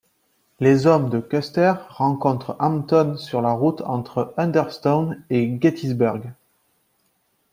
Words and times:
Les 0.59 0.87
hommes 0.87 1.11
de 1.11 1.19
Custer 1.19 1.73
rencontrent 1.89 2.55
Hampton 2.57 3.17
sur 3.17 3.39
la 3.39 3.51
route 3.51 3.81
entre 3.81 4.33
Hunterstown 4.35 5.21
et 5.29 5.59
Gettysburg. 5.61 6.33